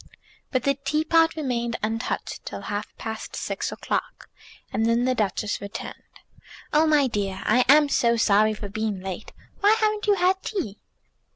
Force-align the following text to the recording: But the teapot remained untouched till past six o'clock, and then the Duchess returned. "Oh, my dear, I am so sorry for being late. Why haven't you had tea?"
But 0.51 0.63
the 0.63 0.73
teapot 0.73 1.35
remained 1.35 1.75
untouched 1.83 2.43
till 2.43 2.63
past 2.63 3.35
six 3.35 3.71
o'clock, 3.71 4.31
and 4.73 4.87
then 4.87 5.05
the 5.05 5.13
Duchess 5.13 5.61
returned. 5.61 5.93
"Oh, 6.73 6.87
my 6.87 7.05
dear, 7.05 7.43
I 7.45 7.63
am 7.69 7.87
so 7.87 8.17
sorry 8.17 8.55
for 8.55 8.67
being 8.67 9.01
late. 9.01 9.31
Why 9.59 9.73
haven't 9.79 10.07
you 10.07 10.15
had 10.15 10.41
tea?" 10.41 10.79